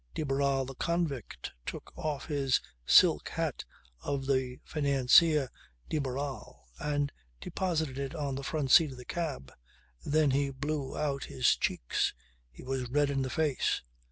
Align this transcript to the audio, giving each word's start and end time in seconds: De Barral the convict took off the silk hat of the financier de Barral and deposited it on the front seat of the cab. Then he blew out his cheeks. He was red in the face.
De 0.15 0.23
Barral 0.23 0.65
the 0.65 0.73
convict 0.73 1.51
took 1.63 1.93
off 1.95 2.27
the 2.27 2.59
silk 2.87 3.29
hat 3.29 3.65
of 3.99 4.25
the 4.25 4.57
financier 4.65 5.47
de 5.89 5.99
Barral 5.99 6.69
and 6.79 7.11
deposited 7.39 7.99
it 7.99 8.15
on 8.15 8.33
the 8.33 8.41
front 8.41 8.71
seat 8.71 8.89
of 8.93 8.97
the 8.97 9.05
cab. 9.05 9.51
Then 10.03 10.31
he 10.31 10.49
blew 10.49 10.97
out 10.97 11.25
his 11.25 11.55
cheeks. 11.55 12.15
He 12.49 12.63
was 12.63 12.89
red 12.89 13.11
in 13.11 13.21
the 13.21 13.29
face. 13.29 13.83